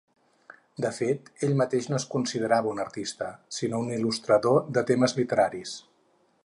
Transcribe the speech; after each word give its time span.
De 0.85 0.89
fet, 0.99 1.27
ell 1.47 1.53
mateix 1.59 1.89
no 1.91 1.99
es 2.03 2.07
considerava 2.13 2.73
un 2.77 2.81
artista, 2.85 3.29
sinó 3.59 3.83
un 3.85 3.93
il·lustrador 3.99 4.59
de 4.79 4.89
temes 4.93 5.19
literaris. 5.21 5.81